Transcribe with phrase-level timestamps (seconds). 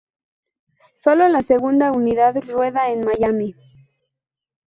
[1.03, 3.53] Sólo la segunda unidad rueda en Miami.